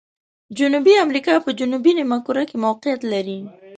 جنوبي 0.57 0.93
امریکا 1.05 1.33
په 1.45 1.49
جنوبي 1.59 1.91
نیمه 1.99 2.17
کره 2.25 2.43
کې 2.49 2.57
موقعیت 2.65 3.01
لري. 3.13 3.39